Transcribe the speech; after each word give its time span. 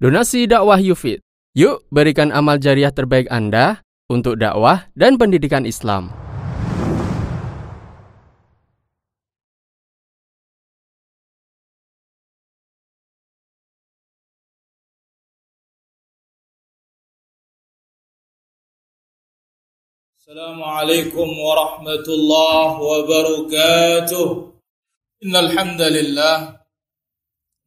Donasi 0.00 0.48
dakwah 0.48 0.80
Yufid. 0.80 1.20
Yuk 1.52 1.84
berikan 1.92 2.32
amal 2.32 2.56
jariah 2.56 2.88
terbaik 2.88 3.28
Anda 3.28 3.84
untuk 4.08 4.40
dakwah 4.40 4.88
dan 4.96 5.20
pendidikan 5.20 5.68
Islam. 5.68 6.08
Assalamualaikum 20.16 21.28
warahmatullahi 21.28 22.80
wabarakatuh. 22.80 24.28
Innal 25.28 25.52
hamdalillah 25.52 26.59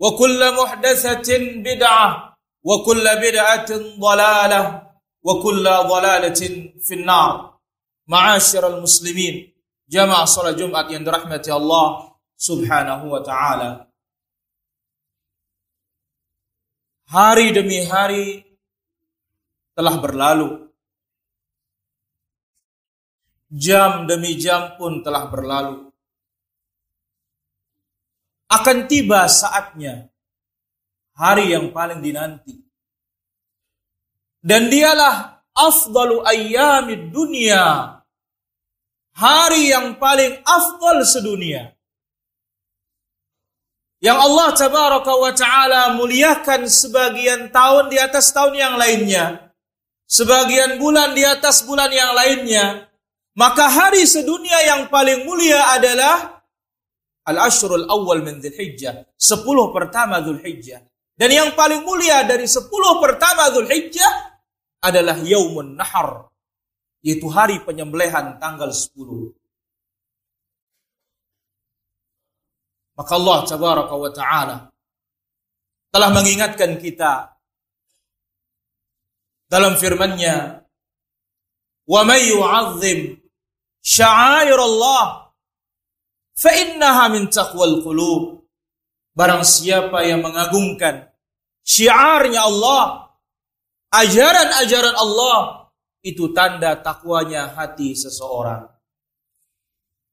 وكل 0.00 0.40
محدثة 0.62 1.28
بدعة 1.68 2.36
وكل 2.62 3.04
بدعة 3.24 3.70
ضلالة 3.98 4.62
وكل 5.22 5.64
ضلالة 5.64 6.40
في 6.86 6.94
النار 6.94 7.58
معاشر 8.06 8.76
المسلمين 8.76 9.34
جمع 9.88 10.24
صلاة 10.24 10.50
جمعة 10.50 10.88
عند 10.96 11.08
رحمة 11.08 11.46
الله 11.48 11.86
سبحانه 12.36 13.00
وتعالى 13.04 13.90
hari 17.10 17.50
demi 17.50 17.82
hari 17.90 18.46
telah 19.74 19.98
berlalu. 19.98 20.70
Jam 23.50 24.06
demi 24.06 24.38
jam 24.38 24.78
pun 24.78 25.02
telah 25.02 25.26
berlalu. 25.26 25.89
Akan 28.50 28.90
tiba 28.90 29.30
saatnya 29.30 30.10
hari 31.20 31.52
yang 31.52 31.70
paling 31.70 32.02
dinanti. 32.02 32.56
Dan 34.40 34.72
dialah 34.72 35.44
afdalu 35.52 36.24
ayyamid 36.24 37.12
dunia. 37.12 37.96
Hari 39.20 39.68
yang 39.68 40.00
paling 40.00 40.40
afdal 40.40 41.04
sedunia. 41.04 41.76
Yang 44.00 44.16
Allah 44.16 44.48
tabaraka 44.56 45.12
wa 45.12 45.28
ta'ala 45.28 45.82
muliakan 45.92 46.64
sebagian 46.64 47.52
tahun 47.52 47.92
di 47.92 48.00
atas 48.00 48.32
tahun 48.32 48.56
yang 48.56 48.74
lainnya. 48.80 49.52
Sebagian 50.08 50.80
bulan 50.80 51.12
di 51.12 51.20
atas 51.20 51.60
bulan 51.68 51.92
yang 51.92 52.16
lainnya. 52.16 52.88
Maka 53.36 53.68
hari 53.68 54.08
sedunia 54.08 54.56
yang 54.64 54.88
paling 54.88 55.28
mulia 55.28 55.76
adalah 55.76 56.39
Al-Ashrul 57.30 57.86
Awal 57.86 58.26
min 58.26 58.42
Hijjah. 58.42 59.14
Sepuluh 59.14 59.70
pertama 59.70 60.18
Hijjah. 60.20 60.82
Dan 61.14 61.30
yang 61.30 61.50
paling 61.54 61.86
mulia 61.86 62.26
dari 62.26 62.50
sepuluh 62.50 62.98
pertama 62.98 63.48
Hijjah 63.52 64.40
adalah 64.82 65.16
Yaumun 65.20 65.78
Nahar. 65.78 66.26
Yaitu 67.00 67.30
hari 67.32 67.62
penyembelihan 67.64 68.36
tanggal 68.36 68.68
sepuluh. 68.74 69.32
Maka 73.00 73.12
Allah 73.16 73.38
Tabaraka 73.48 73.94
wa 73.96 74.10
Ta'ala 74.12 74.56
telah 75.88 76.10
mengingatkan 76.12 76.76
kita 76.76 77.32
dalam 79.48 79.80
firman-Nya, 79.80 80.60
"Wa 81.88 82.04
may 82.04 82.28
yu'azzim 82.28 83.16
sya'air 83.80 84.54
Allah 84.54 85.29
Fa'innaha 86.40 87.12
min 87.12 87.28
taqwal 87.28 87.84
qulub. 87.84 88.40
Barang 89.12 89.44
siapa 89.44 90.00
yang 90.08 90.24
mengagungkan 90.24 91.12
syiarnya 91.60 92.48
Allah, 92.48 93.12
ajaran-ajaran 93.92 94.96
Allah, 94.96 95.68
itu 96.00 96.32
tanda 96.32 96.80
takwanya 96.80 97.52
hati 97.52 97.92
seseorang. 97.92 98.64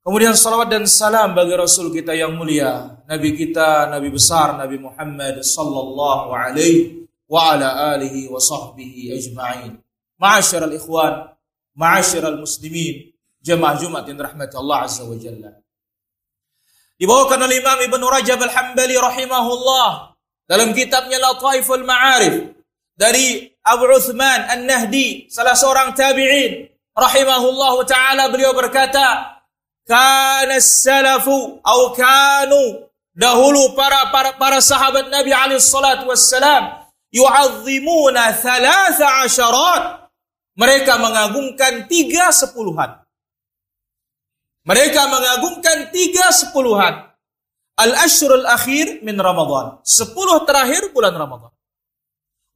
Kemudian 0.03 0.35
salawat 0.35 0.71
dan 0.71 0.88
salam 0.88 1.35
bagi 1.35 1.51
Rasul 1.55 1.91
kita 1.91 2.15
yang 2.15 2.35
mulia, 2.35 2.95
Nabi 3.07 3.35
kita, 3.35 3.91
Nabi 3.91 4.07
besar, 4.11 4.55
Nabi 4.55 4.79
Muhammad 4.79 5.44
sallallahu 5.44 6.31
alaihi 6.31 7.07
wa 7.27 7.55
ala 7.55 7.95
alihi 7.95 8.31
wa 8.31 8.39
sahbihi 8.39 9.11
ajma'in. 9.15 9.75
Ma'asyiral 10.15 10.75
ikhwan, 10.79 11.27
ma'asyiral 11.75 12.39
muslimin, 12.39 13.11
jemaah 13.44 13.75
Jumat 13.75 14.07
yang 14.07 14.19
rahmati 14.19 14.55
Allah 14.55 14.88
azza 14.88 15.03
wa 15.03 15.15
jalla. 15.19 15.51
Dibawakan 16.97 17.46
oleh 17.46 17.62
Imam 17.62 17.78
Ibn 17.78 18.02
Rajab 18.02 18.41
Al-Hambali 18.41 18.97
rahimahullah 18.97 20.18
dalam 20.50 20.74
kitabnya 20.74 21.22
Lataiful 21.22 21.85
Ma'arif 21.85 22.58
dari 22.97 23.46
Abu 23.62 23.85
Uthman 23.85 24.50
An-Nahdi, 24.50 25.30
salah 25.30 25.53
seorang 25.53 25.94
tabi'in 25.94 26.66
rahimahullah 26.97 27.86
taala 27.86 28.34
beliau 28.34 28.57
berkata, 28.57 29.38
"Kana 29.86 30.57
salafu 30.57 31.62
atau 31.62 31.94
kanu 31.94 32.90
dahulu 33.13 33.78
para 33.78 34.09
para 34.09 34.34
para 34.34 34.57
sahabat 34.57 35.13
Nabi 35.13 35.30
alaihi 35.30 35.62
salatu 35.62 36.09
wassalam 36.09 36.81
yu'azzimuna 37.13 38.34
thalatha 38.41 39.22
asyarat." 39.22 40.09
Mereka 40.57 40.97
mengagungkan 40.97 41.86
tiga 41.86 42.33
sepuluhan. 42.33 42.98
Mereka 44.68 45.02
mengagungkan 45.08 45.96
tiga 45.96 46.28
sepuluhan. 46.36 47.08
Al-Ashrul 47.80 48.44
Akhir 48.44 49.00
min 49.00 49.16
Ramadan. 49.16 49.80
Sepuluh 49.88 50.44
terakhir 50.44 50.92
bulan 50.92 51.16
Ramadan. 51.16 51.56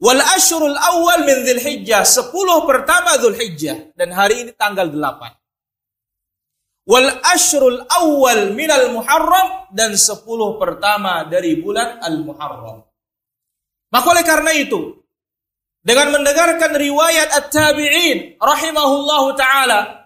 Wal 0.02 0.20
Ashrul 0.20 0.76
Awal 0.76 1.24
min 1.24 1.48
Dhul 1.48 1.62
Hijjah. 1.62 2.04
Sepuluh 2.04 2.68
pertama 2.68 3.16
Dhul 3.16 3.38
Hijjah. 3.38 3.96
Dan 3.96 4.12
hari 4.12 4.44
ini 4.44 4.52
tanggal 4.52 4.92
delapan. 4.92 5.32
Wal 6.84 7.22
Ashrul 7.22 7.86
Awal 7.86 8.52
min 8.60 8.68
Al-Muharram. 8.68 9.72
Dan 9.72 9.96
sepuluh 9.96 10.60
pertama 10.60 11.24
dari 11.30 11.64
bulan 11.64 12.02
Al-Muharram. 12.02 12.84
Maka 13.94 14.08
oleh 14.12 14.26
karena 14.26 14.52
itu, 14.58 15.00
dengan 15.80 16.18
mendengarkan 16.18 16.76
riwayat 16.76 17.30
At-Tabi'in 17.40 18.42
rahimahullahu 18.42 19.36
taala 19.38 20.01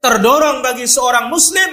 terdorong 0.00 0.64
bagi 0.64 0.88
seorang 0.88 1.28
muslim 1.28 1.68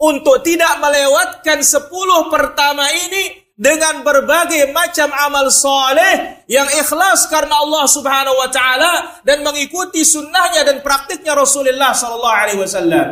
untuk 0.00 0.42
tidak 0.42 0.82
melewatkan 0.82 1.62
sepuluh 1.62 2.26
pertama 2.28 2.84
ini 2.90 3.50
dengan 3.60 4.00
berbagai 4.00 4.72
macam 4.72 5.12
amal 5.12 5.52
soleh 5.52 6.40
yang 6.48 6.64
ikhlas 6.80 7.28
karena 7.28 7.60
Allah 7.60 7.84
Subhanahu 7.84 8.32
wa 8.40 8.48
taala 8.48 9.20
dan 9.20 9.44
mengikuti 9.44 10.00
sunnahnya 10.00 10.64
dan 10.64 10.80
praktiknya 10.80 11.36
Rasulullah 11.36 11.92
sallallahu 11.92 12.38
alaihi 12.40 12.60
wasallam. 12.64 13.08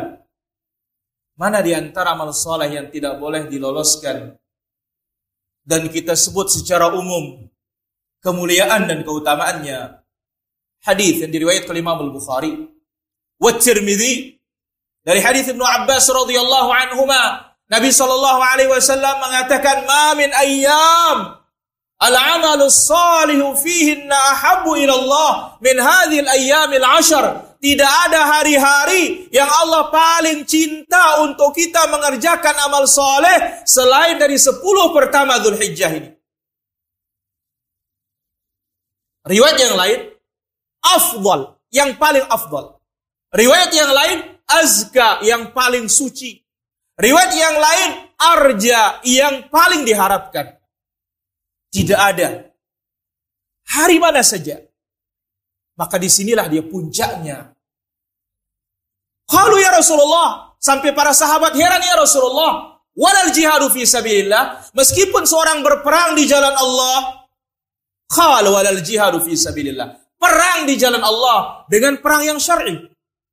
Mana 1.37 1.61
di 1.61 1.71
antara 1.77 2.17
amal 2.17 2.33
soleh 2.33 2.67
yang 2.73 2.89
tidak 2.89 3.21
boleh 3.21 3.45
diloloskan 3.45 4.33
dan 5.61 5.85
kita 5.87 6.17
sebut 6.17 6.49
secara 6.49 6.89
umum 6.97 7.45
kemuliaan 8.25 8.89
dan 8.89 9.05
keutamaannya. 9.05 10.01
Hadis 10.81 11.21
yang 11.21 11.29
diriwayatkan 11.29 11.75
oleh 11.75 11.83
Imam 11.83 11.99
Al-Bukhari 12.09 12.51
wa 13.37 13.51
Tirmidzi 13.53 14.38
dari 15.09 15.25
hadis 15.25 15.49
Ibnu 15.49 15.65
Abbas 15.65 16.05
radhiyallahu 16.05 16.69
anhuma 16.69 17.49
Nabi 17.65 17.89
Shallallahu 17.89 18.41
Alaihi 18.45 18.69
Wasallam 18.69 19.17
mengatakan, 19.17 19.81
"Mamin 19.89 20.29
ayam 20.37 21.33
al-amalu 21.97 22.69
salihu 22.69 23.57
fihinna 23.57 24.13
ahabbu 24.13 24.77
ila 24.77 24.93
Allah 24.93 25.31
min 25.65 25.81
hadhil 25.81 26.29
ayyamil 26.29 26.85
ashar." 26.85 27.57
Tidak 27.57 27.91
ada 28.05 28.39
hari-hari 28.39 29.27
yang 29.33 29.49
Allah 29.49 29.89
paling 29.89 30.45
cinta 30.45 31.25
untuk 31.25 31.57
kita 31.57 31.89
mengerjakan 31.89 32.55
amal 32.69 32.85
soleh 32.85 33.65
selain 33.65 34.15
dari 34.15 34.37
sepuluh 34.37 34.93
pertama 34.93 35.41
Hijjah 35.41 35.91
ini. 35.91 36.09
Riwayat 39.25 39.57
yang 39.57 39.75
lain, 39.75 39.99
afdal, 40.79 41.59
yang 41.73 41.97
paling 41.99 42.23
afdal. 42.31 42.79
Riwayat 43.35 43.75
yang 43.75 43.91
lain, 43.91 44.38
azka, 44.49 45.21
yang 45.21 45.53
paling 45.53 45.85
suci. 45.85 46.35
Riwayat 46.99 47.31
yang 47.31 47.55
lain, 47.55 47.89
arja 48.19 48.81
yang 49.07 49.35
paling 49.47 49.87
diharapkan. 49.87 50.59
Tidak 51.69 51.95
ada. 51.95 52.49
Hari 53.69 54.01
mana 54.01 54.25
saja. 54.25 54.57
Maka 55.77 55.95
di 55.95 56.09
sinilah 56.09 56.49
dia 56.49 56.65
puncaknya. 56.65 57.55
Kalau 59.29 59.55
ya 59.61 59.71
Rasulullah. 59.71 60.49
Sampai 60.59 60.91
para 60.91 61.15
sahabat 61.15 61.55
heran 61.55 61.79
ya 61.79 61.95
Rasulullah. 61.95 62.81
Walal 62.97 63.31
jihadu 63.31 63.71
fi 63.71 63.87
sabilillah. 63.87 64.75
Meskipun 64.75 65.23
seorang 65.23 65.63
berperang 65.63 66.19
di 66.19 66.27
jalan 66.27 66.51
Allah. 66.51 67.23
Kalau 68.09 68.59
walal 68.59 68.81
jihadu 68.83 69.23
fi 69.23 69.39
sabilillah. 69.39 70.19
Perang 70.19 70.67
di 70.67 70.75
jalan 70.75 70.99
Allah. 70.99 71.63
Dengan 71.69 72.01
perang 72.03 72.27
yang 72.27 72.41
syar'i. 72.41 72.88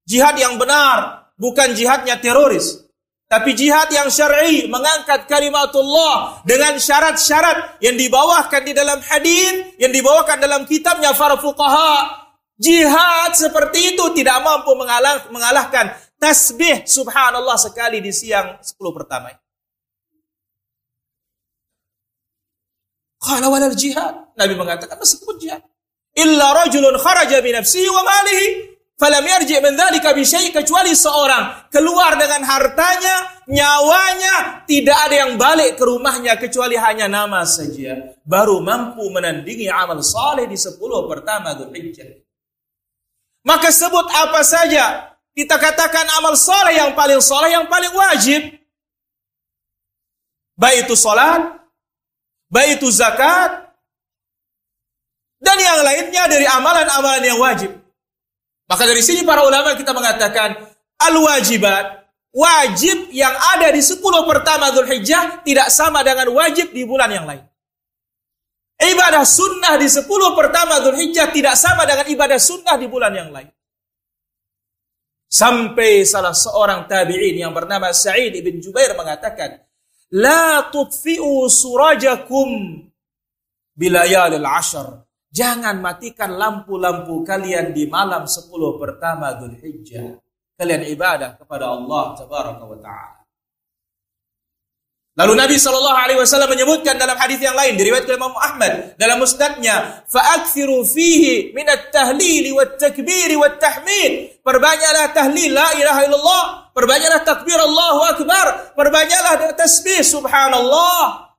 Jihad 0.06 0.38
yang 0.38 0.56
benar. 0.56 1.28
Bukan 1.36 1.76
jihadnya 1.76 2.16
teroris. 2.16 2.86
Tapi 3.26 3.58
jihad 3.58 3.90
yang 3.90 4.06
syar'i 4.06 4.70
mengangkat 4.70 5.26
kalimatullah 5.26 6.46
dengan 6.46 6.78
syarat-syarat 6.78 7.82
yang 7.82 7.98
dibawakan 7.98 8.62
di 8.62 8.70
dalam 8.70 9.02
hadis, 9.02 9.74
yang 9.82 9.90
dibawakan 9.90 10.38
dalam 10.38 10.62
kitabnya 10.62 11.10
para 11.10 11.34
fuqaha. 11.34 12.22
Jihad 12.54 13.34
seperti 13.34 13.98
itu 13.98 14.04
tidak 14.14 14.40
mampu 14.46 14.72
mengalah, 14.78 15.26
mengalahkan 15.34 15.92
tasbih 16.22 16.86
subhanallah 16.86 17.58
sekali 17.58 17.98
di 17.98 18.14
siang 18.14 18.62
10 18.62 18.78
pertama. 18.94 19.34
Kalau 23.18 23.50
walal 23.50 23.74
jihad. 23.74 24.38
Nabi 24.38 24.54
mengatakan 24.54 25.02
meskipun 25.02 25.34
jihad. 25.42 25.66
Illa 26.14 26.54
rajulun 26.62 26.94
kharaja 26.94 27.42
bi 27.42 27.50
nafsihi 27.50 27.90
wa 27.90 28.06
malihi 28.06 28.75
Falam 28.96 29.28
yarji 29.28 29.60
min 29.60 29.76
dzalika 29.76 30.16
kecuali 30.56 30.96
seorang 30.96 31.68
keluar 31.68 32.16
dengan 32.16 32.40
hartanya, 32.48 33.44
nyawanya, 33.44 34.64
tidak 34.64 34.96
ada 35.04 35.14
yang 35.28 35.32
balik 35.36 35.76
ke 35.76 35.84
rumahnya 35.84 36.40
kecuali 36.40 36.80
hanya 36.80 37.04
nama 37.04 37.44
saja. 37.44 38.16
Baru 38.24 38.64
mampu 38.64 39.04
menandingi 39.12 39.68
amal 39.68 40.00
saleh 40.00 40.48
di 40.48 40.56
sepuluh 40.56 41.04
pertama 41.04 41.52
Dzulhijjah. 41.52 42.08
Maka 43.44 43.68
sebut 43.68 44.08
apa 44.16 44.40
saja, 44.40 45.12
kita 45.36 45.60
katakan 45.60 46.08
amal 46.16 46.32
saleh 46.32 46.80
yang 46.80 46.96
paling 46.96 47.20
saleh 47.20 47.52
yang 47.52 47.68
paling 47.68 47.92
wajib. 47.92 48.48
Baik 50.56 50.88
itu 50.88 50.96
salat, 50.96 51.52
baik 52.48 52.80
itu 52.80 52.88
zakat, 52.88 53.76
dan 55.36 55.60
yang 55.60 55.84
lainnya 55.84 56.24
dari 56.32 56.48
amalan-amalan 56.48 57.20
yang 57.20 57.36
wajib. 57.36 57.85
Maka 58.66 58.82
dari 58.82 59.02
sini 59.02 59.22
para 59.22 59.46
ulama 59.46 59.78
kita 59.78 59.94
mengatakan 59.94 60.58
al-wajibat 60.98 62.10
wajib 62.34 63.14
yang 63.14 63.32
ada 63.56 63.70
di 63.70 63.78
10 63.78 64.02
pertama 64.02 64.74
Zulhijjah 64.74 65.46
tidak 65.46 65.70
sama 65.70 66.02
dengan 66.02 66.34
wajib 66.34 66.74
di 66.74 66.82
bulan 66.82 67.08
yang 67.08 67.24
lain. 67.24 67.46
Ibadah 68.76 69.24
sunnah 69.24 69.80
di 69.80 69.88
10 69.88 70.04
pertama 70.36 70.82
Zulhijjah 70.82 71.32
tidak 71.32 71.56
sama 71.56 71.88
dengan 71.88 72.04
ibadah 72.10 72.36
sunnah 72.36 72.76
di 72.76 72.86
bulan 72.90 73.14
yang 73.14 73.30
lain. 73.32 73.48
Sampai 75.26 76.06
salah 76.06 76.36
seorang 76.36 76.86
tabi'in 76.86 77.42
yang 77.42 77.50
bernama 77.50 77.90
Sa'id 77.90 78.36
ibn 78.36 78.62
Jubair 78.62 78.94
mengatakan, 78.94 79.58
La 80.14 80.70
tutfi'u 80.70 81.50
surajakum 81.50 82.78
bilayalil 83.74 84.46
ashar. 84.46 85.05
Jangan 85.36 85.84
matikan 85.84 86.32
lampu-lampu 86.32 87.20
kalian 87.20 87.76
di 87.76 87.84
malam 87.92 88.24
10 88.24 88.48
pertama 88.80 89.36
Dhul 89.36 89.60
Hijjah. 89.60 90.16
Kalian 90.56 90.88
ibadah 90.88 91.36
kepada 91.36 91.68
Allah 91.76 92.16
Tabaraka 92.16 92.64
wa 92.64 92.78
Ta'ala. 92.80 93.20
Lalu 95.16 95.32
Nabi 95.36 95.56
Shallallahu 95.60 95.96
Alaihi 95.96 96.20
Wasallam 96.20 96.56
menyebutkan 96.56 96.96
dalam 96.96 97.20
hadis 97.20 97.36
yang 97.40 97.52
lain 97.52 97.76
diriwayatkan 97.76 98.16
Imam 98.16 98.32
Ahmad 98.36 98.96
dalam 98.96 99.20
musnadnya, 99.20 100.04
"Fa'akthiru 100.08 100.84
fihi 100.88 101.52
min 101.52 101.68
at-tahlil 101.68 102.56
wa 102.56 102.64
takbir 102.72 103.36
wa 103.36 103.48
tahmid." 103.60 104.40
Perbanyaklah 104.40 105.12
tahlil 105.12 105.52
la 105.52 105.68
ilaha 105.76 106.00
illallah, 106.04 106.44
perbanyaklah 106.72 107.20
takbir 107.28 107.60
Allahu 107.60 108.00
akbar, 108.08 108.72
perbanyaklah 108.72 109.52
tasbih 109.52 110.00
subhanallah. 110.00 111.32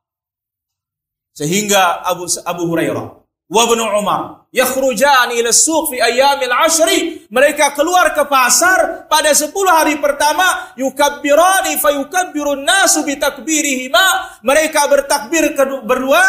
Sehingga 1.37 2.01
Abu 2.05 2.25
Abu 2.45 2.65
Hurairah 2.65 3.16
wa 3.47 3.61
ibnu 3.63 3.83
Umar 3.95 4.21
yakhrujani 4.51 5.39
ila 5.39 5.51
suq 5.51 5.95
fi 5.95 5.97
ayyamil 6.03 6.51
ashri 6.51 7.27
mereka 7.27 7.75
keluar 7.75 8.15
ke 8.15 8.23
pasar 8.27 9.07
pada 9.11 9.35
10 9.35 9.51
hari 9.67 9.99
pertama 9.99 10.73
yukabbirani 10.79 11.75
fayukabbirun 11.75 12.63
nasu 12.63 13.03
bitakbirihima. 13.03 14.39
Mereka 14.43 14.87
bertakbir 14.87 15.51
berdua 15.83 16.23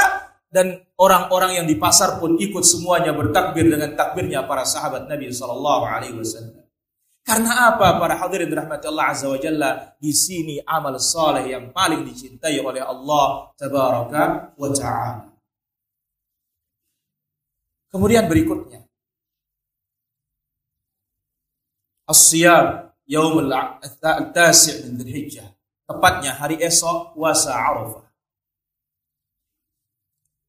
dan 0.50 0.82
orang-orang 0.98 1.62
yang 1.62 1.66
di 1.70 1.78
pasar 1.78 2.18
pun 2.18 2.34
ikut 2.34 2.64
semuanya 2.66 3.14
bertakbir 3.14 3.70
dengan 3.70 3.94
takbirnya 3.94 4.42
para 4.48 4.66
sahabat 4.66 5.06
Nabi 5.06 5.30
sallallahu 5.30 5.84
alaihi 5.86 6.18
wasallam. 6.18 6.66
Karena 7.22 7.76
apa? 7.76 8.00
Para 8.00 8.16
hadirin 8.16 8.48
rahmat 8.48 8.80
Allah 8.88 9.12
azza 9.12 9.28
wa 9.28 9.36
jalla 9.36 9.92
di 10.00 10.16
sini 10.16 10.56
amal 10.64 10.96
saleh 10.96 11.52
yang 11.52 11.76
paling 11.76 12.00
dicintai 12.00 12.56
oleh 12.56 12.80
Allah 12.80 13.52
tabaraka 13.52 14.56
wa 14.56 14.68
taala 14.72 15.27
Kemudian 17.88 18.28
berikutnya. 18.28 18.84
As-siyam 22.08 22.92
yaumul 23.08 23.48
tasi' 24.32 24.84
min 24.84 25.00
Dzulhijjah. 25.00 25.48
Tepatnya 25.88 26.36
hari 26.36 26.60
esok 26.60 27.16
puasa 27.16 27.56
Arafah. 27.56 28.04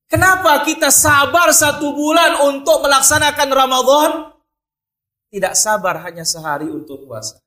Kenapa 0.10 0.66
kita 0.66 0.92
sabar 0.92 1.54
satu 1.56 1.96
bulan 1.96 2.44
untuk 2.52 2.84
melaksanakan 2.84 3.50
Ramadan? 3.54 4.12
Tidak 5.30 5.54
sabar 5.54 6.02
hanya 6.04 6.26
sehari 6.26 6.66
untuk 6.66 7.06
puasa. 7.06 7.38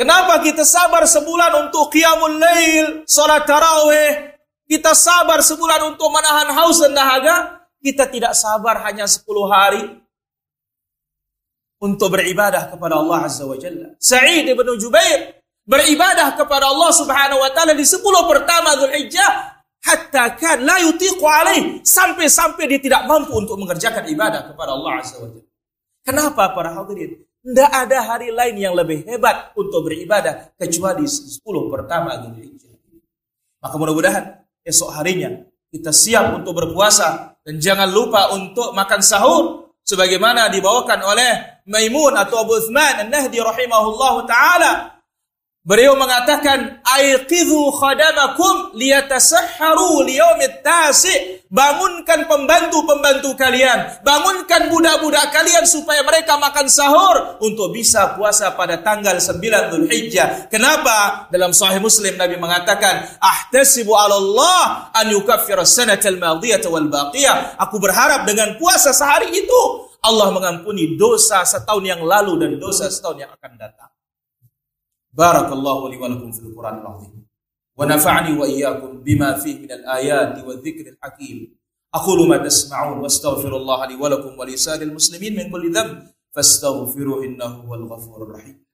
Kenapa 0.00 0.40
kita 0.40 0.64
sabar 0.64 1.04
sebulan 1.04 1.68
untuk 1.68 1.92
qiyamul 1.92 2.40
lail, 2.40 3.04
salat 3.04 3.44
tarawih? 3.44 4.32
Kita 4.64 4.96
sabar 4.96 5.44
sebulan 5.44 5.92
untuk 5.92 6.08
menahan 6.08 6.56
haus 6.56 6.80
dan 6.80 6.96
dahaga? 6.96 7.59
Kita 7.80 8.04
tidak 8.12 8.36
sabar 8.36 8.84
hanya 8.84 9.08
10 9.08 9.24
hari 9.48 9.82
untuk 11.80 12.12
beribadah 12.12 12.68
kepada 12.68 13.00
Allah 13.00 13.24
Azza 13.24 13.48
wa 13.48 13.56
Jalla. 13.56 13.96
Sa'id 13.96 14.44
ibn 14.44 14.68
Jubair 14.76 15.40
beribadah 15.64 16.36
kepada 16.36 16.68
Allah 16.68 16.92
Subhanahu 16.92 17.40
wa 17.40 17.50
taala 17.56 17.72
di 17.72 17.88
10 17.88 18.04
pertama 18.04 18.76
Dzulhijjah 18.76 19.32
hatta 19.80 20.36
kan 20.36 20.60
la 20.60 20.76
yutiqu 20.84 21.24
alaih 21.24 21.80
sampai-sampai 21.80 22.68
dia 22.68 22.80
tidak 22.84 23.08
mampu 23.08 23.32
untuk 23.32 23.56
mengerjakan 23.56 24.04
ibadah 24.12 24.52
kepada 24.52 24.76
Allah 24.76 25.00
Azza 25.00 25.16
wa 25.16 25.32
Jalla. 25.32 25.48
Kenapa 26.04 26.52
para 26.52 26.76
hadirin? 26.76 27.16
Tidak 27.40 27.70
ada 27.72 28.04
hari 28.04 28.28
lain 28.28 28.60
yang 28.60 28.76
lebih 28.76 29.08
hebat 29.08 29.56
untuk 29.56 29.88
beribadah 29.88 30.52
kecuali 30.60 31.08
10 31.08 31.40
pertama 31.72 32.12
Dzulhijjah. 32.20 32.76
Maka 33.64 33.74
mudah-mudahan 33.80 34.24
esok 34.68 34.92
harinya 34.92 35.48
kita 35.70 35.94
siap 35.94 36.36
untuk 36.36 36.52
berpuasa 36.52 37.29
dan 37.46 37.56
jangan 37.56 37.88
lupa 37.88 38.36
untuk 38.36 38.76
makan 38.76 39.00
sahur 39.00 39.72
sebagaimana 39.82 40.52
dibawakan 40.52 41.00
oleh 41.00 41.62
Maimun 41.66 42.16
atau 42.16 42.44
Abu 42.44 42.60
Uthman 42.60 43.08
An-Nahdi 43.08 43.40
rahimahullah 43.40 44.14
taala 44.28 44.72
Beliau 45.60 45.92
mengatakan, 45.92 46.80
"Aiqidhu 46.80 47.68
khadamakum 47.76 48.72
liyatasahharu 48.80 50.08
liyaumit 50.08 50.64
tasi." 50.64 51.39
Bangunkan 51.50 52.30
pembantu-pembantu 52.30 53.34
kalian. 53.34 54.06
Bangunkan 54.06 54.70
budak-budak 54.70 55.34
kalian 55.34 55.66
supaya 55.66 55.98
mereka 56.06 56.38
makan 56.38 56.70
sahur. 56.70 57.42
Untuk 57.42 57.74
bisa 57.74 58.14
puasa 58.14 58.54
pada 58.54 58.78
tanggal 58.78 59.18
9 59.18 59.74
Dhul 59.74 59.90
Hijjah. 59.90 60.46
Kenapa? 60.46 61.26
Dalam 61.26 61.50
sahih 61.50 61.82
Muslim 61.82 62.14
Nabi 62.14 62.38
mengatakan. 62.38 63.18
Ahtasibu 63.18 63.98
ala 63.98 64.14
Allah 64.14 64.94
an 64.94 65.10
yukaffira 65.10 65.66
sanatil 65.66 66.22
madiyata 66.22 66.70
wal 66.70 66.86
baqiyah. 66.86 67.58
Aku 67.58 67.82
berharap 67.82 68.30
dengan 68.30 68.54
puasa 68.54 68.94
sehari 68.94 69.34
itu. 69.34 69.60
Allah 70.06 70.30
mengampuni 70.30 70.94
dosa 70.94 71.42
setahun 71.42 71.82
yang 71.82 72.06
lalu 72.06 72.46
dan 72.46 72.62
dosa 72.62 72.86
setahun 72.86 73.26
yang 73.26 73.30
akan 73.34 73.52
datang. 73.58 73.90
Barakallahu 75.10 75.90
li 75.90 75.98
fil 76.30 76.54
Qur'an 76.54 76.78
azim. 76.78 77.19
ونفعني 77.80 78.38
وإياكم 78.38 79.00
بما 79.02 79.38
فيه 79.38 79.58
من 79.58 79.72
الآيات 79.72 80.44
والذكر 80.44 80.84
الحكيم. 80.92 81.56
أقول 81.94 82.28
ما 82.28 82.36
تسمعون 82.36 82.98
واستغفر 82.98 83.56
الله 83.56 83.86
لي 83.86 83.94
ولكم 83.94 84.38
ولسائر 84.38 84.82
المسلمين 84.82 85.36
من 85.36 85.50
كل 85.50 85.72
ذنب 85.74 86.02
فاستغفروه 86.36 87.24
إنه 87.24 87.44
هو 87.44 87.74
الغفور 87.74 88.22
الرحيم. 88.22 88.64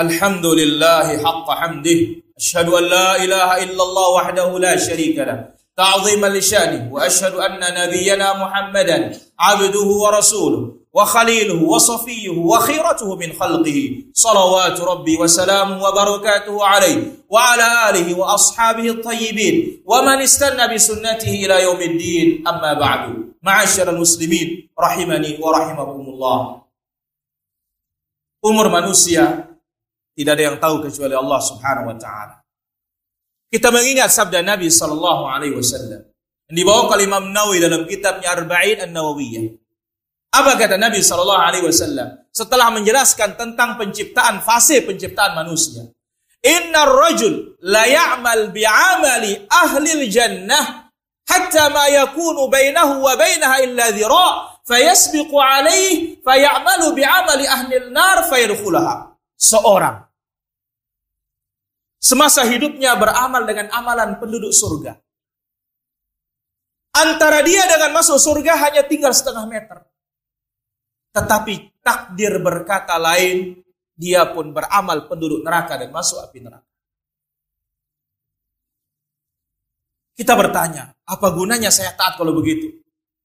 الحمد 0.00 0.46
لله 0.46 1.06
حق 1.24 1.50
حمده. 1.50 2.00
أشهد 2.36 2.68
أن 2.68 2.84
لا 2.84 3.24
إله 3.24 3.62
إلا 3.64 3.82
الله 3.82 4.08
وحده 4.08 4.58
لا 4.58 4.76
شريك 4.76 5.18
له. 5.18 5.54
تعظيما 5.76 6.26
لشأنه 6.26 6.92
وأشهد 6.92 7.34
أن 7.34 7.60
نبينا 7.80 8.44
محمدا 8.44 9.20
عبده 9.38 9.88
ورسوله. 10.04 10.83
وخليله 10.93 11.63
وصفيه 11.63 12.29
وخيرته 12.29 13.15
من 13.15 13.29
خلقه 13.33 13.79
صلوات 14.13 14.77
ربي 14.81 15.17
وسلامه 15.17 15.83
وبركاته 15.83 16.65
عليه 16.65 17.01
وعلى 17.29 17.67
آله 17.89 18.07
وأصحابه 18.17 18.89
الطيبين 18.89 19.83
ومن 19.85 20.17
استنى 20.21 20.73
بسنته 20.73 21.29
إلى 21.45 21.63
يوم 21.63 21.81
الدين 21.81 22.47
أما 22.47 22.73
بعد 22.73 23.33
معاشر 23.43 23.89
المسلمين 23.89 24.69
رحمني 24.79 25.37
ورحمكم 25.41 26.01
الله 26.09 26.41
Umur 28.39 28.71
manusia 28.71 29.51
tidak 30.15 30.39
ada 30.39 30.43
yang 30.51 30.57
tahu 30.63 30.79
kecuali 30.83 31.11
Allah 31.11 31.39
Subhanahu 31.43 31.91
wa 31.91 31.97
taala. 31.99 32.39
Kita 33.51 33.67
mengingat 33.67 34.15
sabda 34.15 34.39
Nabi 34.43 34.71
sallallahu 34.71 35.27
alaihi 35.27 35.59
wasallam 35.59 36.07
yang 36.51 36.55
dibawa 36.55 36.91
oleh 36.91 37.07
Imam 37.07 37.31
Nawawi 37.31 37.59
dalam 37.63 37.83
kitabnya 37.87 38.35
Arba'in 38.35 38.83
An-Nawawiyah. 38.83 39.45
Apa 40.34 40.58
kata 40.58 40.74
Nabi 40.74 40.98
Shallallahu 40.98 41.42
Alaihi 41.46 41.62
Wasallam 41.62 42.26
setelah 42.34 42.74
menjelaskan 42.74 43.38
tentang 43.38 43.78
penciptaan 43.78 44.42
fase 44.42 44.82
penciptaan 44.82 45.38
manusia? 45.38 45.86
Inna 46.42 46.82
rajul 46.90 47.54
la 47.62 47.86
ya'mal 47.86 48.50
bi'amali 48.50 49.46
ahli 49.46 50.10
jannah 50.10 50.90
hatta 51.30 51.70
ma 51.70 51.86
yakunu 51.86 52.50
bainahu 52.50 53.00
wa 53.06 53.14
bainaha 53.14 53.62
illa 53.62 53.94
dhira 53.94 54.58
fayasbiqu 54.66 55.38
alaih 55.38 56.18
fayamalu 56.20 56.98
bi'amali 56.98 57.46
ahli 57.46 57.94
nar 57.94 58.26
fayadkhulaha. 58.26 59.14
Seorang 59.38 60.02
semasa 62.02 62.42
hidupnya 62.42 62.98
beramal 62.98 63.46
dengan 63.46 63.70
amalan 63.70 64.18
penduduk 64.18 64.50
surga. 64.50 64.98
Antara 66.94 67.38
dia 67.46 67.70
dengan 67.70 67.94
masuk 67.94 68.18
surga 68.18 68.58
hanya 68.66 68.82
tinggal 68.82 69.14
setengah 69.14 69.46
meter. 69.46 69.93
Tetapi 71.14 71.78
takdir 71.78 72.42
berkata 72.42 72.98
lain, 72.98 73.62
dia 73.94 74.26
pun 74.34 74.50
beramal 74.50 75.06
penduduk 75.06 75.46
neraka 75.46 75.78
dan 75.78 75.94
masuk 75.94 76.18
api 76.18 76.42
neraka. 76.42 76.66
Kita 80.14 80.34
bertanya, 80.34 80.94
apa 81.06 81.26
gunanya 81.34 81.70
saya 81.70 81.94
taat 81.94 82.18
kalau 82.18 82.34
begitu? 82.34 82.70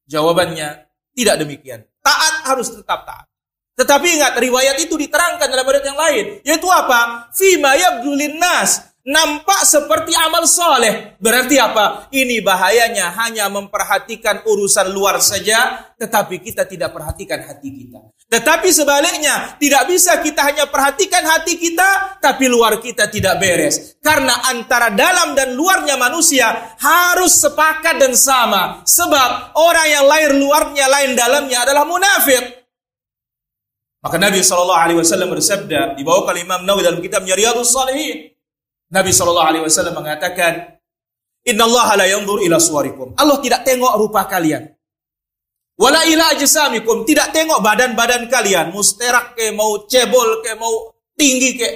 Jawabannya, 0.10 0.90
tidak 1.14 1.36
demikian. 1.42 1.86
Taat 2.02 2.50
harus 2.50 2.74
tetap 2.74 3.06
taat. 3.06 3.30
Tetapi 3.78 4.08
ingat, 4.18 4.34
riwayat 4.42 4.78
itu 4.82 4.98
diterangkan 4.98 5.50
dalam 5.50 5.66
riwayat 5.66 5.86
yang 5.86 5.98
lain. 5.98 6.26
Yaitu 6.42 6.66
apa? 6.70 7.30
Fima 7.34 7.78
yabdulin 7.78 8.42
nas 8.42 8.89
nampak 9.08 9.64
seperti 9.64 10.12
amal 10.16 10.44
soleh. 10.44 11.16
Berarti 11.20 11.56
apa? 11.56 12.12
Ini 12.12 12.44
bahayanya 12.44 13.16
hanya 13.16 13.48
memperhatikan 13.48 14.44
urusan 14.44 14.92
luar 14.92 15.24
saja, 15.24 15.92
tetapi 15.96 16.44
kita 16.44 16.68
tidak 16.68 16.92
perhatikan 16.92 17.40
hati 17.44 17.70
kita. 17.72 18.00
Tetapi 18.30 18.70
sebaliknya, 18.70 19.58
tidak 19.58 19.90
bisa 19.90 20.22
kita 20.22 20.46
hanya 20.46 20.70
perhatikan 20.70 21.26
hati 21.26 21.58
kita, 21.58 22.22
tapi 22.22 22.46
luar 22.46 22.78
kita 22.78 23.10
tidak 23.10 23.42
beres. 23.42 23.98
Karena 24.04 24.46
antara 24.54 24.94
dalam 24.94 25.34
dan 25.34 25.58
luarnya 25.58 25.98
manusia 25.98 26.78
harus 26.78 27.42
sepakat 27.42 27.98
dan 27.98 28.14
sama. 28.14 28.86
Sebab 28.86 29.58
orang 29.58 29.88
yang 29.90 30.06
lahir 30.06 30.32
luarnya, 30.38 30.86
lain 30.86 31.18
dalamnya 31.18 31.66
adalah 31.66 31.90
munafik. 31.90 32.60
Maka 34.00 34.16
Nabi 34.16 34.40
SAW 34.40 35.28
bersabda, 35.28 36.00
dibawa 36.00 36.32
oleh 36.32 36.48
Imam 36.48 36.64
Nawawi 36.64 36.88
dalam 36.88 37.02
kitab 37.04 37.26
Riyadhus 37.28 37.76
Salihin. 37.76 38.29
Nabi 38.90 39.14
Shallallahu 39.14 39.50
Alaihi 39.50 39.64
Wasallam 39.66 39.96
mengatakan, 40.02 40.82
Inna 41.46 41.64
Allah 41.66 42.04
la 42.04 42.06
yanzur 42.10 42.42
ila 42.44 42.58
suwarikum. 42.60 43.16
Allah 43.16 43.38
tidak 43.40 43.64
tengok 43.64 43.94
rupa 43.96 44.26
kalian. 44.28 44.70
Wala 45.80 46.04
ila 46.10 46.36
ajsamikum. 46.36 47.08
Tidak 47.08 47.32
tengok 47.32 47.64
badan-badan 47.64 48.28
kalian. 48.28 48.76
Musterak 48.76 49.40
ke, 49.40 49.56
mau 49.56 49.88
cebol 49.88 50.44
ke, 50.44 50.52
mau 50.60 50.92
tinggi 51.16 51.56
ke. 51.56 51.70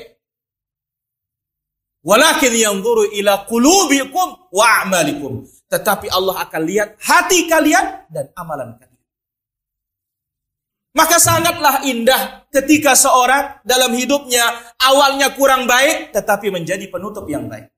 Walakin 2.03 2.51
yanzuru 2.51 3.07
ila 3.15 3.47
qulubikum 3.47 4.51
wa 4.51 4.83
a'malikum. 4.83 5.47
Tetapi 5.71 6.11
Allah 6.11 6.43
akan 6.43 6.61
lihat 6.67 6.99
hati 6.99 7.47
kalian 7.47 8.11
dan 8.11 8.27
amalan 8.35 8.75
kalian. 8.75 8.92
Maka 10.93 11.17
sangatlah 11.17 11.81
indah 11.89 12.45
ketika 12.53 12.93
seorang 12.93 13.65
dalam 13.65 13.97
hidupnya 13.97 14.45
awalnya 14.77 15.33
kurang 15.33 15.65
baik 15.65 16.13
tetapi 16.13 16.53
menjadi 16.53 16.85
penutup 16.85 17.25
yang 17.25 17.49
baik. 17.49 17.73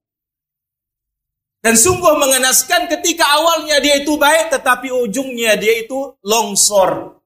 Dan 1.64 1.80
sungguh 1.80 2.14
mengenaskan 2.20 2.92
ketika 2.92 3.26
awalnya 3.40 3.80
dia 3.80 4.04
itu 4.04 4.20
baik 4.20 4.52
tetapi 4.52 4.92
ujungnya 4.92 5.56
dia 5.56 5.82
itu 5.82 6.14
longsor. 6.22 7.24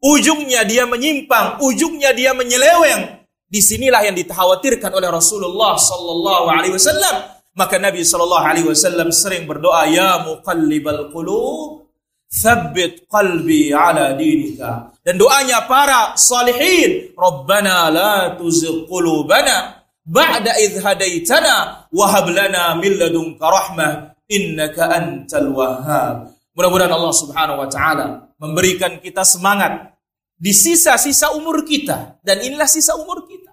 Ujungnya 0.00 0.62
dia 0.62 0.84
menyimpang, 0.84 1.58
ujungnya 1.64 2.12
dia 2.14 2.36
menyeleweng. 2.36 3.24
Di 3.50 3.58
sinilah 3.58 4.06
yang 4.06 4.14
dikhawatirkan 4.14 4.94
oleh 4.94 5.10
Rasulullah 5.10 5.74
sallallahu 5.74 6.46
alaihi 6.52 6.76
wasallam. 6.78 7.16
Maka 7.58 7.82
Nabi 7.82 8.06
sallallahu 8.06 8.44
alaihi 8.46 8.68
wasallam 8.70 9.10
sering 9.10 9.44
berdoa, 9.50 9.90
"Ya 9.90 10.22
muqallibal 10.22 11.10
qulub, 11.10 11.89
Thabbit 12.30 13.10
qalbi 13.10 13.74
ala 13.74 14.14
dinika. 14.14 14.94
Dan 15.02 15.18
doanya 15.18 15.66
para 15.66 16.14
salihin. 16.14 17.10
Rabbana 17.18 17.90
la 17.90 18.14
tuzigh 18.38 18.86
qulubana 18.86 19.82
ba'da 20.06 20.54
idh 20.62 20.78
hadaitana 20.78 21.86
wa 21.90 22.06
hab 22.06 22.30
lana 22.30 22.78
min 22.78 22.94
ladunka 22.94 23.42
rahmah 23.42 24.14
innaka 24.30 24.94
antal 24.94 25.50
wahhab. 25.50 26.30
Mudah-mudahan 26.54 26.94
Allah 26.94 27.14
Subhanahu 27.14 27.66
wa 27.66 27.68
taala 27.68 28.30
memberikan 28.38 29.02
kita 29.02 29.26
semangat 29.26 29.90
di 30.38 30.54
sisa-sisa 30.54 31.34
umur 31.34 31.66
kita 31.66 32.22
dan 32.22 32.40
inilah 32.46 32.70
sisa 32.70 32.94
umur 32.94 33.26
kita. 33.26 33.50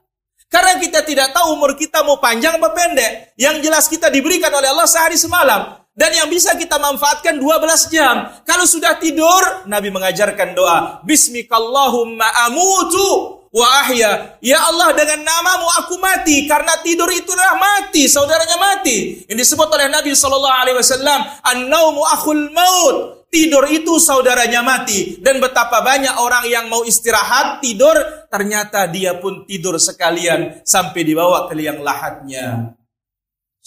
Karena 0.47 0.79
kita 0.79 1.03
tidak 1.03 1.35
tahu 1.35 1.59
umur 1.59 1.75
kita 1.75 2.07
mau 2.07 2.23
panjang 2.23 2.55
atau 2.55 2.71
pendek. 2.71 3.35
Yang 3.35 3.55
jelas 3.67 3.85
kita 3.91 4.07
diberikan 4.07 4.47
oleh 4.53 4.71
Allah 4.71 4.87
sehari 4.87 5.19
semalam. 5.19 5.75
Dan 5.97 6.13
yang 6.13 6.29
bisa 6.29 6.53
kita 6.53 6.77
manfaatkan 6.77 7.41
12 7.41 7.89
jam. 7.89 8.29
Kalau 8.45 8.69
sudah 8.69 9.01
tidur, 9.01 9.65
Nabi 9.65 9.89
mengajarkan 9.89 10.53
doa. 10.53 11.01
Bismikallahumma 11.01 12.45
amutu 12.45 13.41
wa 13.49 13.67
ahya. 13.81 14.37
Ya 14.37 14.61
Allah 14.61 14.93
dengan 14.93 15.25
namamu 15.25 15.65
aku 15.81 15.97
mati. 15.97 16.45
Karena 16.45 16.77
tidur 16.85 17.09
itulah 17.09 17.57
mati. 17.57 18.05
Saudaranya 18.05 18.61
mati. 18.61 19.25
Yang 19.25 19.49
disebut 19.49 19.67
oleh 19.73 19.89
Nabi 19.89 20.13
SAW. 20.13 21.41
An-naumu 21.41 22.05
akhul 22.05 22.53
maut. 22.53 23.25
Tidur 23.33 23.65
itu 23.65 23.97
saudaranya 23.97 24.61
mati. 24.61 25.17
Dan 25.17 25.41
betapa 25.41 25.81
banyak 25.81 26.13
orang 26.21 26.45
yang 26.45 26.69
mau 26.69 26.85
istirahat, 26.85 27.57
tidur. 27.65 27.97
Ternyata 28.29 28.85
dia 28.85 29.17
pun 29.17 29.49
tidur 29.49 29.81
sekalian. 29.81 30.61
Sampai 30.61 31.01
dibawa 31.01 31.49
ke 31.49 31.57
liang 31.57 31.81
lahatnya. 31.81 32.77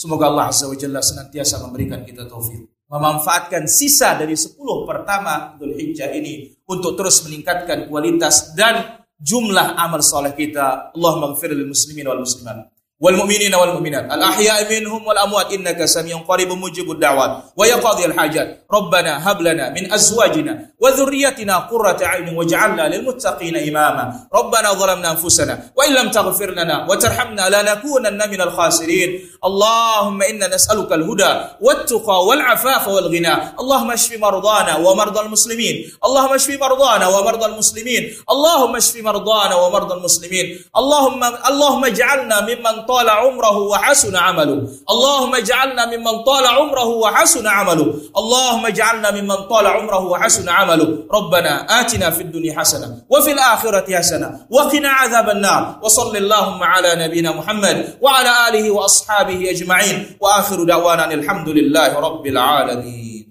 Semoga 0.00 0.32
Allah 0.32 0.48
Azza 0.48 0.64
wa 0.64 0.72
Jalla 0.72 1.04
senantiasa 1.04 1.60
memberikan 1.60 2.00
kita 2.00 2.24
taufik. 2.24 2.88
Memanfaatkan 2.88 3.68
sisa 3.68 4.16
dari 4.16 4.32
10 4.32 4.56
pertama 4.88 5.52
Dhul 5.60 5.76
Hijjah 5.76 6.08
ini 6.16 6.56
untuk 6.64 6.96
terus 6.96 7.20
meningkatkan 7.28 7.84
kualitas 7.84 8.56
dan 8.56 9.04
jumlah 9.20 9.76
amal 9.76 10.00
soleh 10.00 10.32
kita. 10.32 10.96
Allah 10.96 11.12
maghfir 11.20 11.52
muslimin 11.68 12.08
wal 12.08 12.24
muslimat. 12.24 12.72
والمؤمنين 13.00 13.54
والمؤمنات. 13.54 14.12
الأحياء 14.12 14.68
منهم 14.72 15.06
والأموات. 15.06 15.52
إنك 15.52 15.84
سميع 15.84 16.16
قريب 16.28 16.52
مجيب 16.52 16.90
الدعوات. 16.90 17.56
ويقضي 17.56 18.04
الحاجات. 18.04 18.66
ربنا 18.72 19.30
هب 19.30 19.42
لنا 19.42 19.70
من 19.70 19.92
أزواجنا 19.92 20.70
وذريتنا 20.80 21.56
قرة 21.58 21.98
عين 22.02 22.36
واجعلنا 22.36 22.88
للمتقين 22.88 23.56
إماما. 23.56 24.04
ربنا 24.34 24.72
ظلمنا 24.72 25.10
أنفسنا 25.10 25.72
وإن 25.76 25.92
لم 25.94 26.10
تغفر 26.10 26.50
لنا 26.50 26.86
وترحمنا 26.90 27.44
لنكونن 27.48 28.30
من 28.30 28.40
الخاسرين. 28.40 29.10
اللهم 29.44 30.22
إنا 30.22 30.46
نسألك 30.54 30.92
الهدى 30.92 31.32
والتقى 31.60 32.18
والعفاف 32.26 32.88
والغنى. 32.88 33.34
اللهم 33.60 33.90
اشف 33.90 34.12
مرضانا 34.20 34.76
ومرضى 34.76 35.20
المسلمين. 35.20 35.74
اللهم 36.04 36.32
اشف 36.34 36.60
مرضانا 36.60 37.06
ومرضى 37.08 37.46
المسلمين. 37.46 38.02
اللهم 38.30 38.76
اشف 38.76 38.96
مرضانا 38.96 39.54
ومرضى 39.54 39.94
المسلمين. 39.94 40.46
اللهم 40.76 41.20
اللهم 41.24 41.84
اجعلنا 41.84 42.36
ممن 42.40 42.74
tala 42.90 43.22
umrahu 43.30 43.70
wa 43.70 43.78
hasuna 43.78 44.34
amalu. 44.34 44.66
Allahumma 44.82 45.38
ij'alna 45.38 45.86
mimman 45.86 46.26
tala 46.26 46.58
umrahu 46.58 47.06
wa 47.06 47.14
hasuna 47.14 47.62
amalu. 47.62 48.10
Allahumma 48.10 48.74
ij'alna 48.74 49.14
mimman 49.14 49.46
tala 49.46 49.78
umrahu 49.78 50.10
wa 50.10 50.18
hasuna 50.18 50.58
amalu. 50.66 51.06
Rabbana 51.06 51.70
atina 51.70 52.10
fid 52.10 52.34
dunya 52.34 52.58
hasana, 52.58 53.06
wa 53.06 53.22
fil 53.22 53.38
akhirati 53.38 53.94
hasanah 53.94 54.50
wa 54.50 54.66
qina 54.66 55.06
adzaban 55.06 55.38
nar. 55.38 55.78
Wa 55.78 55.86
sallallahu 55.86 56.58
ala 56.58 56.98
nabiyyina 56.98 57.30
Muhammad 57.30 58.02
wa 58.02 58.18
ala 58.18 58.50
alihi 58.50 58.66
wa 58.74 58.90
ashabihi 58.90 59.54
ajma'in. 59.54 60.18
Wa 60.18 60.42
akhiru 60.42 60.66
da'wana 60.66 61.06
alhamdulillahi 61.14 61.94
rabbil 61.94 62.38
alamin. 62.38 63.22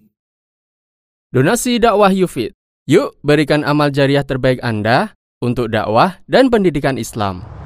Donasi 1.36 1.78
dakwah 1.84 2.16
Yufid. 2.16 2.56
Yuk 2.89 3.20
berikan 3.22 3.62
amal 3.62 3.94
jariah 3.94 4.25
terbaik 4.25 4.63
Anda 4.66 5.13
untuk 5.46 5.70
dakwah 5.70 6.18
dan 6.25 6.50
pendidikan 6.50 6.98
Islam. 6.98 7.59